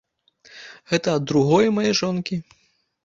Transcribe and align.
Гэта 0.93 1.13
ад 1.17 1.27
другое 1.33 1.67
мае 1.79 1.91
жонкі. 2.01 2.43